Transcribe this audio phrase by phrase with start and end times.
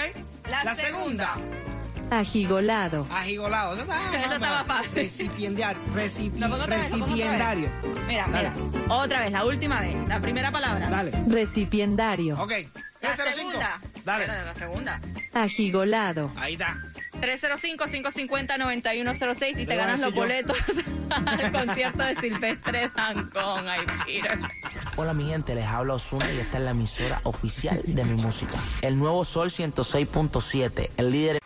[0.51, 1.35] La La, segunda.
[1.35, 2.19] segunda.
[2.19, 3.07] Ajigolado.
[3.11, 3.73] Ajigolado.
[3.75, 4.91] Eso está- Eso estaba fácil.
[4.95, 5.83] Recipiendario.
[5.95, 7.25] Recipi- Lo pongo otra vez, lo pongo otra vez.
[7.25, 7.71] recipiendario.
[8.07, 8.51] Mira, Dale.
[8.51, 8.95] mira.
[8.95, 9.97] Otra vez, la última vez.
[10.09, 10.89] La primera palabra.
[10.89, 11.13] Dale.
[11.29, 12.39] Recipiendario.
[12.41, 12.53] Ok.
[13.01, 13.35] La 305.
[13.35, 13.81] segunda.
[14.05, 14.27] Dale.
[14.27, 15.01] La segunda.
[15.33, 16.33] Ajigolado.
[16.37, 16.77] Ahí está.
[17.21, 20.57] 305-550-9106 y te ganas los boletos
[21.11, 23.69] al concierto de Silvestre Dancón.
[23.69, 24.37] Ay, Peter.
[24.97, 28.59] Hola mi gente, les habla Osuna y esta es la emisora oficial de mi música.
[28.83, 31.42] El nuevo Sol 106.7, el líder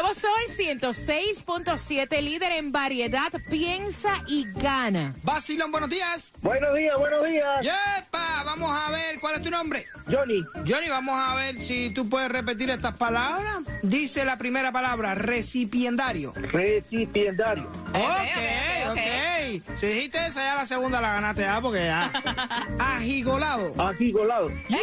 [0.00, 5.12] nuevo Sol 106.7, líder en variedad, piensa y gana.
[5.24, 6.32] Basilón, buenos días.
[6.40, 7.62] Buenos días, buenos días.
[7.62, 9.86] Yepa, vamos a ver cuál es tu nombre.
[10.08, 13.58] Johnny, Johnny, vamos a ver si tú puedes repetir estas palabras.
[13.82, 16.32] Dice la primera palabra, recipiendario.
[16.36, 17.64] recipiendario.
[17.88, 18.98] Ok, ok, ok.
[18.98, 19.78] ok.
[19.78, 22.12] Si dijiste esa, ya la segunda la ganaste ya, porque ya.
[22.78, 23.74] Ajigolado.
[23.82, 24.48] Ajigolado.
[24.68, 24.78] ¡Eso!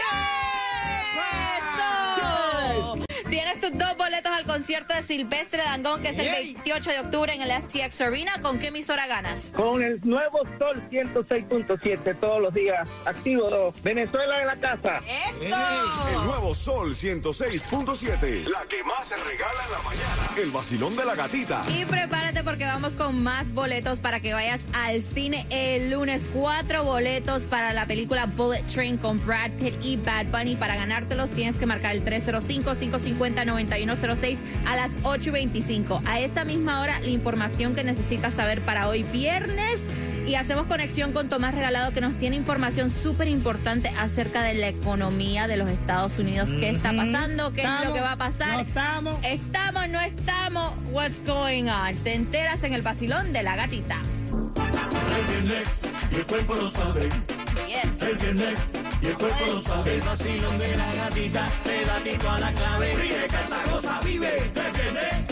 [3.30, 6.53] Tienes tus dos boletos al concierto de Silvestre Dangón, que es el Yay.
[6.53, 8.34] 28 de octubre en el FTX Arena.
[8.41, 9.46] ¿Con qué emisora ganas?
[9.56, 12.88] Con el nuevo Sol 106.7 todos los días.
[13.06, 13.74] Activo.
[13.84, 15.02] Venezuela en la casa.
[15.40, 16.24] El ¡Eso!
[16.24, 18.47] nuevo Sol 106.7.
[18.47, 20.30] La que más se regala en la mañana.
[20.38, 21.66] El vacilón de la gatita.
[21.69, 26.22] Y prepárate porque vamos con más boletos para que vayas al cine el lunes.
[26.34, 30.56] Cuatro boletos para la película Bullet Train con Brad Pitt y Bad Bunny.
[30.56, 32.02] Para ganártelos tienes que marcar el
[33.18, 36.02] 305-550-9106 a las 8.25.
[36.06, 39.80] A esta misma hora, la información que necesitas saber para hoy viernes.
[40.26, 44.70] Y hacemos conexión con Tomás Regalado que nos tiene información súper importante acerca de la
[44.70, 46.50] economía de los Estados Unidos.
[46.59, 47.53] ¿Qué está pasando?
[47.53, 48.53] ¿Qué es lo que va a pasar?
[48.53, 49.20] No estamos.
[49.22, 50.74] Estamos, no estamos.
[50.92, 51.96] What's going on?
[51.97, 54.00] Te enteras en el vacilón de la gatita.
[56.12, 57.02] Y el cuerpo lo sabe,
[57.68, 58.02] Yes.
[58.02, 58.58] el viernes,
[59.05, 59.95] y el cuerpo lo sabe.
[59.95, 62.93] El vacilón de la gatita, pedatito a la clave.
[62.93, 64.51] Ríe, canta, goza, vive,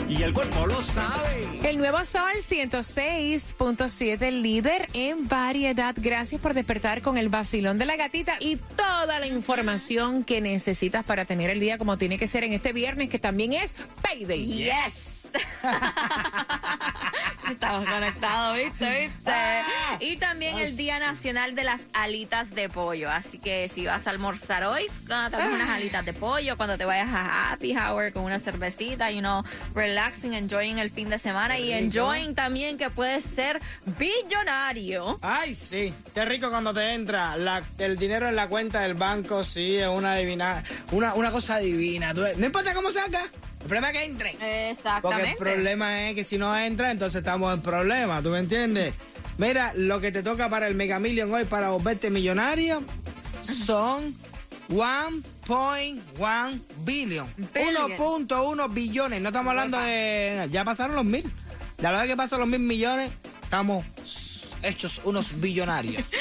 [0.07, 1.47] y el cuerpo lo sabe.
[1.63, 5.95] El nuevo Sol 106.7, líder en variedad.
[5.97, 11.03] Gracias por despertar con el vacilón de la gatita y toda la información que necesitas
[11.03, 13.73] para tener el día como tiene que ser en este viernes, que también es
[14.03, 14.45] Payday.
[14.45, 15.09] Yes.
[17.49, 19.01] Estamos conectados, ¿viste?
[19.01, 19.33] ¿viste?
[19.99, 23.09] Y también el Día Nacional de las Alitas de Pollo.
[23.11, 26.57] Así que si vas a almorzar hoy, ah, comes unas alitas de pollo.
[26.57, 29.43] Cuando te vayas a Happy Hour con una cervecita, you know,
[29.75, 33.61] relaxing, enjoying el fin de semana y enjoying también que puedes ser
[33.99, 35.19] billonario.
[35.21, 35.93] Ay, sí.
[36.13, 39.87] Qué rico cuando te entra la- el dinero en la cuenta del banco, sí, es
[39.87, 42.13] una divina, una, una cosa divina.
[42.13, 43.23] No importa cómo salga,
[43.63, 44.31] el problema es que entre.
[44.31, 45.35] Porque el Exactamente.
[45.37, 48.93] problema es que si no entra, entonces estamos en problema, ¿tú me entiendes?
[49.37, 52.83] Mira, lo que te toca para el Mega Million hoy para volverte millonario
[53.65, 54.15] son
[54.69, 57.33] 1.1 billion.
[57.53, 57.91] Billion.
[57.97, 59.21] 1.1 billones.
[59.21, 60.47] No estamos hablando de...
[60.51, 61.23] Ya pasaron los mil.
[61.79, 63.11] La verdad que pasan los mil millones,
[63.43, 63.85] estamos
[64.61, 66.05] hechos unos billonarios.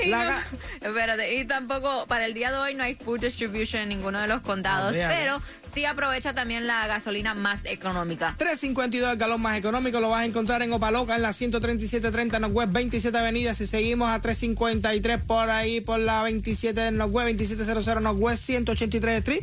[0.00, 3.82] Y, La no- espérate, y tampoco para el día de hoy no hay food distribution
[3.82, 5.42] en ninguno de los condados, pero
[5.74, 8.34] sí aprovecha también la gasolina más económica.
[8.38, 12.72] 352 el galón más económico lo vas a encontrar en Opaloca en la 13730 Northwest
[12.72, 13.54] 27 Avenida.
[13.54, 19.42] Si seguimos a 353 por ahí por la 27 Northwest 2700 Northwest 183 Street.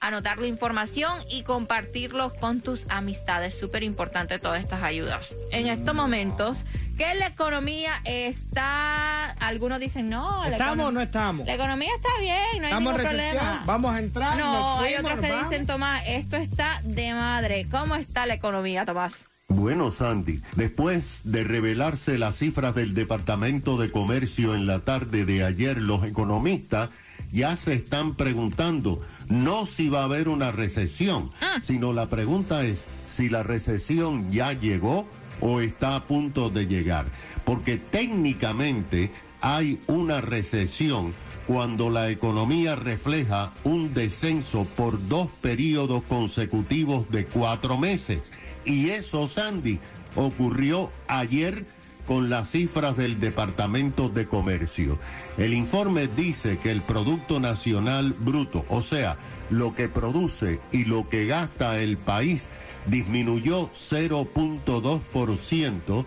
[0.00, 3.58] anotar la información y compartirlos con tus amistades.
[3.58, 5.34] Súper importante todas estas ayudas.
[5.52, 6.58] En estos momentos,
[6.96, 11.46] que la economía está, algunos dicen, no, la ¿Estamos o no estamos?
[11.46, 13.62] La economía está bien, no hay ¿Estamos en ningún problema.
[13.66, 14.38] ¿Vamos a entrar?
[14.38, 15.12] No, ¿Nos hay fuimos?
[15.12, 17.66] otros que dicen, Tomás, esto está de madre.
[17.70, 19.14] ¿Cómo está la economía, Tomás?
[19.48, 25.44] Bueno, Sandy, después de revelarse las cifras del Departamento de Comercio en la tarde de
[25.44, 26.90] ayer, los economistas
[27.32, 31.30] ya se están preguntando no si va a haber una recesión,
[31.62, 35.06] sino la pregunta es si la recesión ya llegó
[35.40, 37.06] o está a punto de llegar.
[37.44, 39.10] Porque técnicamente
[39.40, 41.14] hay una recesión
[41.46, 48.30] cuando la economía refleja un descenso por dos periodos consecutivos de cuatro meses.
[48.64, 49.78] Y eso, Sandy,
[50.16, 51.64] ocurrió ayer
[52.10, 54.98] con las cifras del Departamento de Comercio.
[55.38, 59.16] El informe dice que el Producto Nacional Bruto, o sea,
[59.48, 62.48] lo que produce y lo que gasta el país,
[62.86, 66.04] disminuyó 0.2%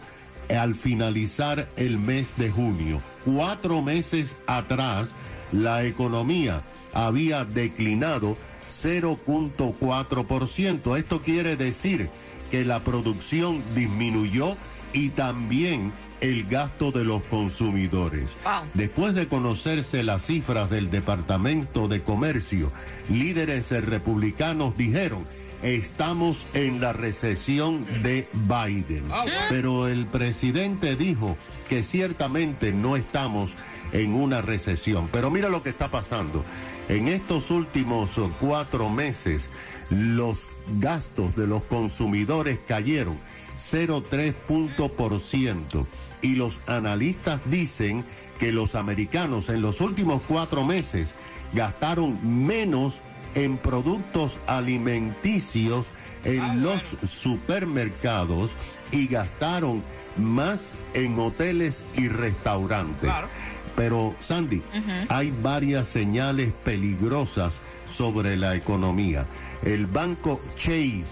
[0.53, 2.99] al finalizar el mes de junio.
[3.23, 5.11] Cuatro meses atrás,
[5.53, 8.35] la economía había declinado
[8.67, 10.97] 0.4%.
[10.97, 12.09] Esto quiere decir
[12.51, 14.57] que la producción disminuyó
[14.93, 15.91] y también
[16.21, 18.31] el gasto de los consumidores.
[18.43, 18.69] Wow.
[18.73, 22.71] Después de conocerse las cifras del Departamento de Comercio,
[23.09, 25.25] líderes republicanos dijeron,
[25.63, 29.03] estamos en la recesión de Biden.
[29.49, 31.37] Pero el presidente dijo
[31.67, 33.51] que ciertamente no estamos
[33.91, 35.09] en una recesión.
[35.11, 36.43] Pero mira lo que está pasando.
[36.89, 39.49] En estos últimos cuatro meses,
[39.89, 40.47] los
[40.79, 43.17] gastos de los consumidores cayeron
[43.57, 45.87] 0,3 punto por ciento.
[46.21, 48.03] Y los analistas dicen
[48.39, 51.13] que los americanos en los últimos cuatro meses
[51.53, 52.95] gastaron menos
[53.35, 55.87] en productos alimenticios
[56.23, 58.51] en los supermercados
[58.91, 59.83] y gastaron
[60.17, 63.11] más en hoteles y restaurantes.
[63.75, 64.61] Pero Sandy,
[65.09, 67.59] hay varias señales peligrosas
[67.91, 69.25] sobre la economía.
[69.63, 71.05] El banco Chase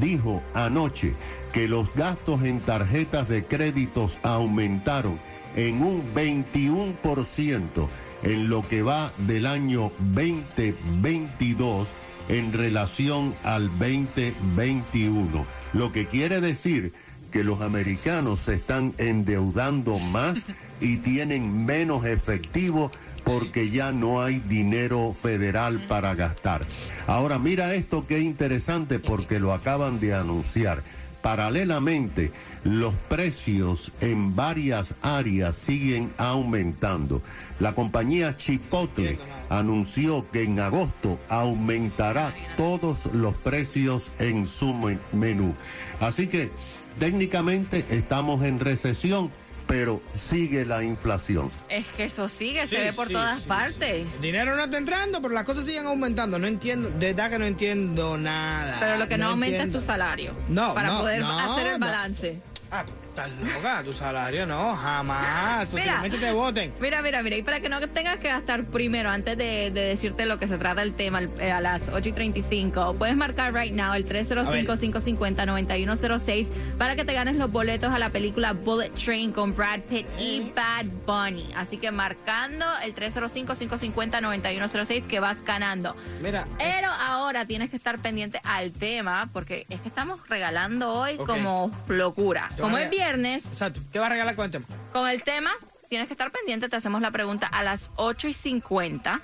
[0.00, 1.14] dijo anoche
[1.52, 5.18] que los gastos en tarjetas de créditos aumentaron
[5.56, 7.88] en un 21%
[8.22, 11.88] en lo que va del año 2022
[12.28, 15.46] en relación al 2021.
[15.72, 16.92] Lo que quiere decir
[17.30, 20.44] que los americanos se están endeudando más
[20.80, 22.90] y tienen menos efectivo
[23.24, 26.62] porque ya no hay dinero federal para gastar.
[27.06, 30.82] Ahora mira esto que interesante porque lo acaban de anunciar.
[31.22, 32.32] Paralelamente,
[32.64, 37.22] los precios en varias áreas siguen aumentando.
[37.60, 45.54] La compañía Chipotle anunció que en agosto aumentará todos los precios en su men- menú.
[46.00, 46.50] Así que
[46.98, 49.30] técnicamente estamos en recesión,
[49.66, 51.50] pero sigue la inflación.
[51.68, 54.06] Es que eso sigue, Sí, se ve por sí, todas sí, partes.
[54.20, 56.38] Dinero no está entrando, pero las cosas siguen aumentando.
[56.38, 58.76] No entiendo, de verdad que no entiendo nada.
[58.80, 59.78] Pero lo que no, aumenta entiendo.
[59.78, 60.32] es tu salario.
[60.48, 61.86] No, Para no, poder no, hacer el no.
[61.86, 62.40] balance.
[62.70, 65.70] Ah, Estás loca, tu salario no, jamás.
[65.70, 66.00] Mira.
[66.00, 66.72] Posiblemente te voten.
[66.80, 70.24] Mira, mira, mira, y para que no tengas que gastar primero, antes de, de decirte
[70.24, 73.74] lo que se trata el tema eh, a las 8 y 35, puedes marcar right
[73.74, 76.46] now el 305-550-9106
[76.78, 80.50] para que te ganes los boletos a la película Bullet Train con Brad Pitt y
[80.56, 81.46] Bad Bunny.
[81.54, 85.94] Así que marcando el 305-550-9106 que vas ganando.
[86.22, 91.18] Mira, Pero ahora tienes que estar pendiente al tema porque es que estamos regalando hoy
[91.18, 92.48] como locura.
[92.58, 93.80] Como es viernes, exacto.
[93.92, 94.66] ¿Qué va a regalar con el tema?
[94.92, 95.50] con el tema,
[95.88, 99.20] tienes que estar pendiente, te hacemos la pregunta a las 8 y 50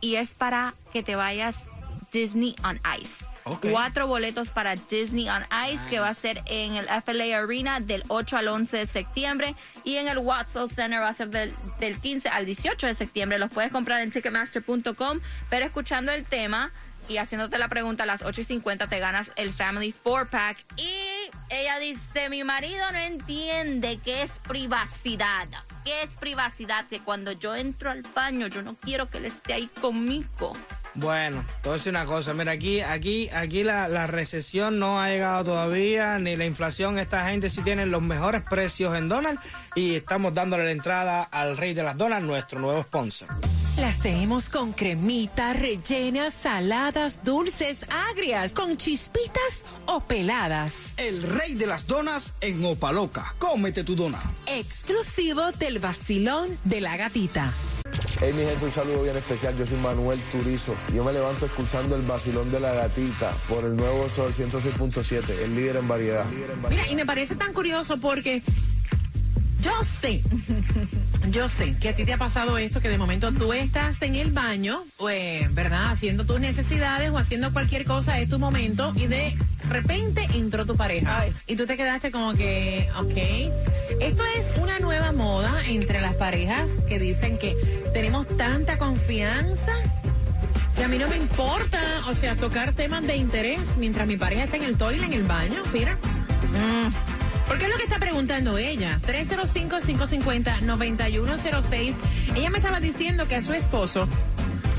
[0.00, 1.54] y es para que te vayas
[2.12, 3.16] Disney on Ice.
[3.44, 3.66] Ok.
[3.70, 8.04] Cuatro boletos para Disney on Ice que va a ser en el FLA Arena del
[8.08, 11.98] 8 al 11 de septiembre y en el Watson Center va a ser del, del
[11.98, 13.38] 15 al 18 de septiembre.
[13.38, 16.70] Los puedes comprar en ticketmaster.com, pero escuchando el tema
[17.10, 20.64] y haciéndote la pregunta a las 8 y 50 te ganas el Family 4-Pack.
[20.76, 25.48] Y ella dice, mi marido no entiende qué es privacidad.
[25.84, 26.86] ¿Qué es privacidad?
[26.86, 30.52] Que cuando yo entro al baño yo no quiero que él esté ahí conmigo.
[30.94, 32.32] Bueno, decir una cosa.
[32.32, 36.96] Mira, aquí, aquí, aquí la, la recesión no ha llegado todavía, ni la inflación.
[36.98, 39.40] Esta gente sí tiene los mejores precios en Donald
[39.74, 43.28] y estamos dándole la entrada al rey de las donas, nuestro nuevo sponsor.
[43.80, 50.74] Las tenemos con cremita, rellenas, saladas, dulces, agrias, con chispitas o peladas.
[50.98, 53.34] El rey de las donas en Opaloca.
[53.38, 54.20] Cómete tu dona.
[54.46, 57.50] Exclusivo del vacilón de la gatita.
[58.20, 59.56] Hey mi gente, un saludo bien especial.
[59.56, 60.74] Yo soy Manuel Turizo.
[60.94, 65.54] Yo me levanto escuchando el vacilón de la gatita por el nuevo Sol 106.7, el
[65.54, 66.26] líder en variedad.
[66.68, 68.42] Mira, y me parece tan curioso porque
[69.62, 70.22] yo sé,
[71.30, 74.14] yo sé que a ti te ha pasado esto, que de momento tú estás en
[74.14, 75.90] el baño, pues, ¿verdad?
[75.90, 79.36] Haciendo tus necesidades o haciendo cualquier cosa, es tu momento, y de
[79.68, 81.26] repente entró tu pareja.
[81.46, 84.00] Y tú te quedaste como que, ok.
[84.00, 87.56] Esto es una nueva moda entre las parejas que dicen que
[87.92, 89.72] tenemos tanta confianza
[90.74, 94.44] que a mí no me importa, o sea, tocar temas de interés mientras mi pareja
[94.44, 95.96] está en el toile, en el baño, mira.
[96.52, 97.19] Mm.
[97.50, 99.00] Porque es lo que está preguntando ella.
[99.08, 101.94] 305-550-9106.
[102.36, 104.06] Ella me estaba diciendo que a su esposo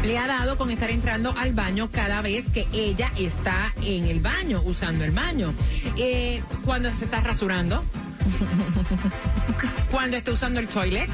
[0.05, 4.21] le ha dado con estar entrando al baño cada vez que ella está en el
[4.21, 5.53] baño, usando el baño.
[5.97, 7.83] Eh, cuando se está rasurando,
[9.91, 11.09] cuando está usando el toilet,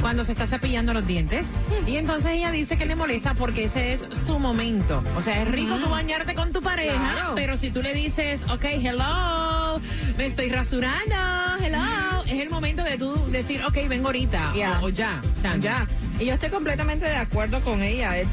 [0.00, 1.44] cuando se está cepillando los dientes.
[1.86, 5.04] Y entonces ella dice que le molesta porque ese es su momento.
[5.16, 7.32] O sea, es rico tú bañarte con tu pareja, Claro.
[7.34, 9.78] pero si tú le dices, ok, hello,
[10.16, 11.14] me estoy rasurando,
[11.62, 14.80] hello, es el momento de tú decir, ok, vengo ahorita, Ya.
[14.80, 15.20] o, o ya.
[15.60, 15.86] Ya.
[16.18, 18.18] Y yo estoy completamente de acuerdo con ella.
[18.18, 18.26] Es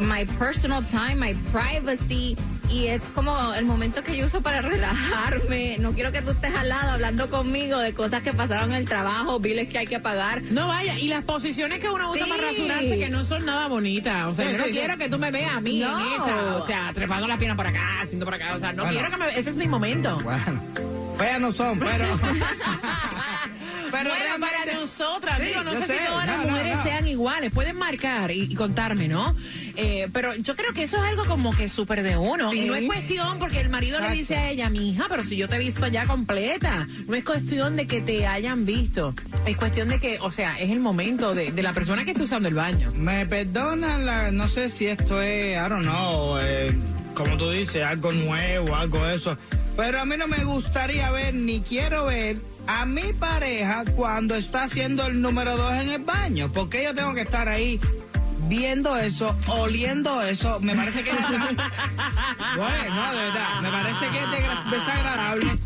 [0.00, 2.36] my personal time, my privacy.
[2.68, 5.76] Y es como el momento que yo uso para relajarme.
[5.78, 8.88] No quiero que tú estés al lado hablando conmigo de cosas que pasaron en el
[8.88, 10.42] trabajo, biles que hay que pagar.
[10.42, 12.30] No vaya, y las posiciones que uno usa Sí.
[12.30, 14.26] para rasurarse que no son nada bonitas.
[14.26, 14.98] O sea, Sí, yo no sí, quiero sí.
[15.00, 15.98] que tú me veas a mí No.
[16.00, 16.56] en esa.
[16.56, 18.54] O sea, trepando la pierna por acá, haciendo por acá.
[18.54, 18.98] O sea, no Bueno.
[18.98, 19.38] quiero que me.
[19.38, 20.18] Ese es mi momento.
[20.22, 20.60] Bueno,
[21.20, 22.04] feas no son, pero.
[23.90, 26.82] pero bueno, realmente- para nosotras, Sí, digo, no sé, si todas las no, mujeres no.
[26.84, 27.52] sean iguales.
[27.52, 29.34] Pueden marcar y, y contarme, ¿no?
[29.76, 32.52] Eh, pero yo creo que eso es algo como que súper de uno.
[32.52, 35.36] Y no es cuestión porque el marido le dice a ella, mi hija, pero si
[35.36, 36.86] yo te he visto ya completa.
[37.06, 39.14] No es cuestión de que te hayan visto.
[39.46, 42.24] Es cuestión de que, o sea, es el momento de, de la persona que está
[42.24, 42.92] usando el baño.
[42.94, 46.76] Me perdonan, la, no sé si esto es, I don't know, eh,
[47.14, 49.36] como tú dices, algo nuevo, algo de eso.
[49.80, 54.64] Pero a mí no me gustaría ver, ni quiero ver a mi pareja cuando está
[54.64, 56.50] haciendo el número dos en el baño.
[56.52, 57.80] Porque yo tengo que estar ahí
[58.46, 60.60] viendo eso, oliendo eso.
[60.60, 61.12] Me parece que...
[61.12, 61.24] bueno,
[62.94, 65.58] no, de verdad, me parece que es desagradable.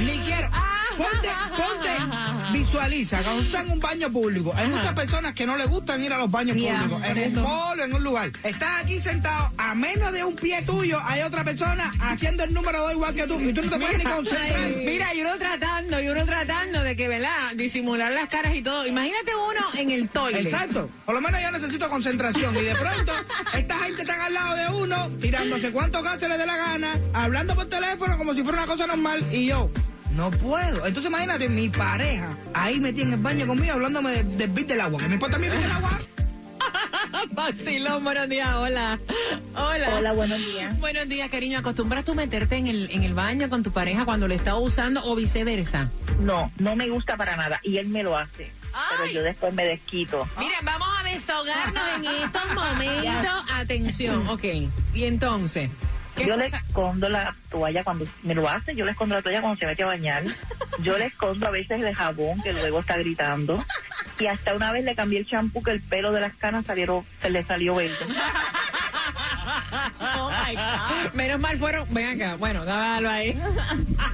[0.00, 0.50] Ni quiero...
[0.96, 5.56] Ponte, ponte, visualiza, cuando tú estás en un baño público, hay muchas personas que no
[5.56, 8.30] les gustan ir a los baños públicos, en un mall en un lugar.
[8.42, 12.80] Estás aquí sentado, a menos de un pie tuyo hay otra persona haciendo el número
[12.80, 14.70] dos igual que tú, y tú no te puedes ni concentrar.
[14.84, 17.52] Mira, y uno tratando, y uno tratando de que, ¿verdad?
[17.54, 18.86] Disimular las caras y todo.
[18.86, 20.46] Imagínate uno en el toilet.
[20.46, 20.88] Exacto.
[21.04, 22.56] Por lo menos yo necesito concentración.
[22.56, 23.12] Y de pronto,
[23.54, 26.98] esta gente está al lado de uno, tirándose cuántos gas se les dé la gana,
[27.12, 29.24] hablando por teléfono como si fuera una cosa normal.
[29.32, 29.70] Y yo,
[30.16, 30.86] no puedo.
[30.86, 34.80] Entonces imagínate, mi pareja ahí metida en el baño conmigo, hablándome de- del bit del
[34.80, 34.98] agua.
[35.00, 36.00] ¿Qué me importa a mí el del agua?
[37.32, 38.98] Vacilón, buenos días, hola.
[39.54, 39.94] Hola.
[39.96, 40.78] Hola, buenos días.
[40.80, 41.58] Buenos días, cariño.
[41.58, 45.04] ¿Acostumbras tú meterte en el, en el baño con tu pareja cuando lo está usando
[45.04, 45.90] o viceversa?
[46.20, 48.50] No, no me gusta para nada y él me lo hace.
[48.90, 50.26] Pero yo después me desquito.
[50.38, 53.44] Miren, vamos a desahogarnos en estos momentos.
[53.52, 54.44] Atención, ok.
[54.94, 55.68] Y entonces,
[56.16, 59.40] ¿qué Yo le escondo la toalla cuando me lo hace, yo le escondo la toalla
[59.40, 60.24] cuando se mete a bañar.
[60.80, 63.64] Yo le escondo a veces el jabón que luego está gritando.
[64.18, 67.04] Y hasta una vez le cambié el champú que el pelo de las canas salieron,
[67.20, 67.96] se le salió verde.
[71.14, 71.86] Menos mal fueron.
[71.92, 72.36] Ven acá.
[72.36, 73.38] Bueno, dábalo ahí.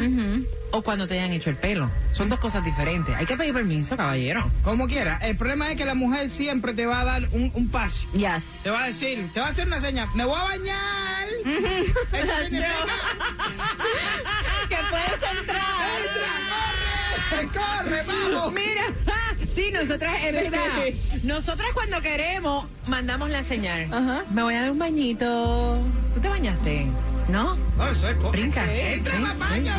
[0.70, 1.90] o cuando te hayan hecho el pelo.
[2.12, 3.12] Son dos cosas diferentes.
[3.16, 4.48] Hay que pedir permiso, caballero.
[4.62, 5.18] Como quiera.
[5.18, 8.06] El problema es que la mujer siempre te va a dar un, un pase.
[8.12, 8.44] Yes.
[8.62, 10.08] Te va a decir, te va a hacer una señal.
[10.14, 11.26] Me voy a bañar.
[11.44, 12.86] Eso significa,
[14.68, 15.64] que puedes entrar.
[17.40, 18.02] ¡Entra, corre!
[18.02, 18.52] ¡Corre, vamos!
[18.52, 18.86] Mira,
[19.56, 20.84] sí, nosotras, es verdad.
[21.24, 23.88] Nosotras cuando queremos, mandamos la señal.
[24.32, 25.78] Me voy a dar un bañito.
[26.14, 26.86] ¿Tú te bañaste?
[27.28, 27.56] ¿No?
[27.76, 28.72] No, eso es Brinca.
[28.72, 29.72] Entra al baño,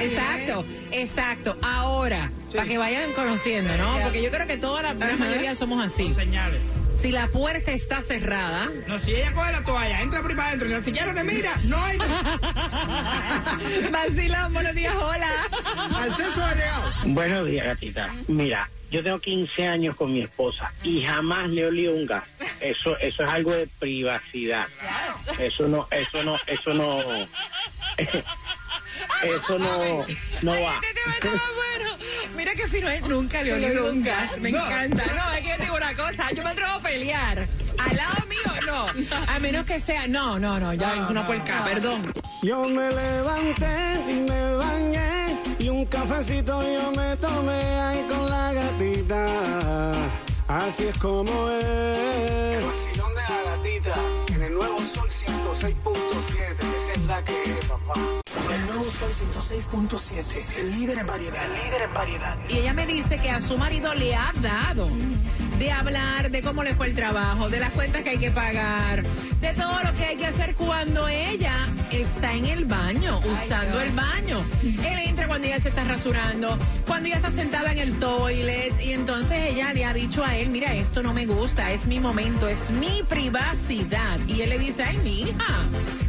[0.00, 1.56] exacto, exacto.
[1.62, 2.56] Ahora, Sí.
[2.58, 3.96] para que vayan conociendo, ¿no?
[3.98, 4.04] Ya.
[4.04, 6.12] Porque yo creo que toda la, la mayoría somos así.
[6.14, 6.60] Señales.
[7.02, 10.48] Si la puerta está cerrada, No, si ella coge la toalla, entra por ahí para
[10.50, 11.98] adentro ni siquiera te mira, no hay
[13.90, 15.48] vacilón, buenos días, hola.
[15.96, 16.42] acceso.
[17.06, 18.14] Buenos días, gatita.
[18.28, 22.22] Mira, yo tengo 15 años con mi esposa y jamás le olí un gas.
[22.60, 24.68] Eso, eso es algo de privacidad.
[25.40, 27.02] Eso no, eso no, eso no,
[27.98, 30.06] eso no,
[30.42, 30.80] no va.
[32.42, 34.36] Mira que fino es, nunca le olió un gas.
[34.38, 34.58] Me No.
[34.66, 35.04] encanta.
[35.14, 37.46] No, es que yo te digo una cosa, yo me atrevo a pelear.
[37.78, 38.86] Al lado mío, no.
[39.32, 41.64] A menos que sea, no, no, no, ya No, una puerca, no.
[41.66, 42.12] perdón.
[42.42, 48.52] Yo me levanté y me bañé y un cafecito yo me tomé ahí con la
[48.52, 49.92] gatita.
[50.48, 51.64] Así es como es.
[51.64, 53.94] El vacilón de la gatita
[54.34, 56.56] en el nuevo Sol 106.7.
[56.58, 57.94] Esa es la que es, papá.
[58.50, 60.58] El nuevo Sol 106.7.
[60.58, 61.44] El líder en variedad.
[61.44, 62.36] El líder en variedad.
[62.48, 64.88] Y ella me dice que a su marido le ha dado
[65.58, 69.02] de hablar de cómo le fue el trabajo, de las cuentas que hay que pagar,
[69.40, 73.90] de todo lo que hay que hacer cuando ella está en el baño, usando el
[73.92, 74.42] baño.
[74.62, 78.92] Él entra cuando ella se está rasurando, cuando ella está sentada en el toilet y
[78.92, 82.48] entonces ella le ha dicho a él, mira, esto no me gusta, es mi momento,
[82.48, 84.18] es mi privacidad.
[84.26, 85.66] Y él le dice, ay, mi hija,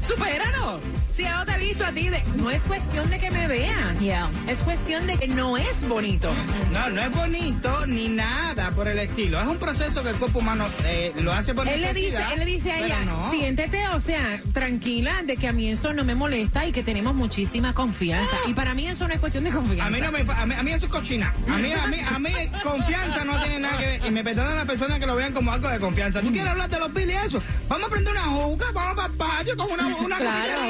[0.07, 0.79] supéralo.
[1.15, 3.99] Si no te ha visto a ti, de- no es cuestión de que me vean.
[3.99, 4.29] Yeah.
[4.47, 6.33] Es cuestión de que no es bonito.
[6.71, 9.39] No, no es bonito ni nada por el estilo.
[9.43, 12.39] Es un proceso que el cuerpo humano eh, lo hace por Él le dice, él
[12.39, 13.29] le dice a ella, no.
[13.31, 17.13] siéntete, o sea, tranquila de que a mí eso no me molesta y que tenemos
[17.13, 18.37] muchísima confianza.
[18.47, 19.85] Y para mí eso no es cuestión de confianza.
[19.85, 21.33] A mí no me, a mí, a mí eso es cochina.
[21.49, 22.31] A mí, a mí, a mí
[22.63, 24.01] confianza no tiene nada que ver.
[24.05, 26.21] Y me perdonan las personas que lo vean como algo de confianza.
[26.21, 27.43] ¿Tú quieres hablar de los piles y eso?
[27.67, 30.61] Vamos a prender una juca, vamos para el patio con una, una Claro.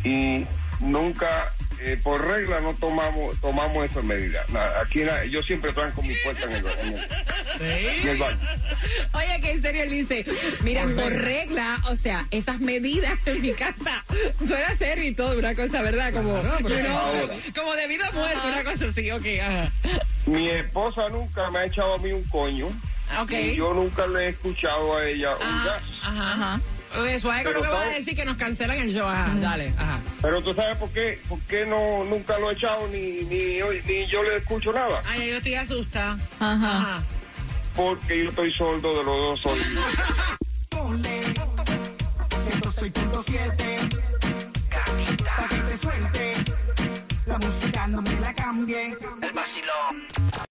[0.04, 0.46] y
[0.82, 4.46] nunca, eh, por regla, no tomamos tomamos esas medidas.
[4.82, 6.94] Aquí yo siempre tranco mi puerta en el, en
[7.62, 8.38] el, en el baño.
[9.14, 10.26] Oye, que en serio él dice,
[10.62, 14.04] mira, por regla, o sea, esas medidas en mi casa
[14.46, 16.14] suena serio y todo, una cosa, ¿verdad?
[16.14, 19.72] Como, Claro, pero como debido a muerte, una cosa así, ok, ajá.
[20.26, 22.68] Mi esposa nunca me ha echado a mí un coño
[23.30, 25.84] y yo nunca le he escuchado a ella un gas.
[26.04, 26.62] ajá, ajá.
[26.94, 29.74] Eso es Pero lo que va a decir que nos cancelan el show, ajá, dale,
[29.78, 30.00] ajá.
[30.22, 34.08] Pero tú sabes por qué, por qué no, nunca lo he echado ni, ni, ni
[34.08, 35.02] yo le escucho nada.
[35.06, 36.18] Ay, yo estoy asustada.
[36.40, 37.02] Ajá.
[37.76, 39.86] Porque yo estoy sordo de los dos oídos.
[42.42, 43.78] 106.7
[44.70, 46.34] Gatita Pa' que te suelte
[47.26, 50.51] La música no me la cambie El vacilón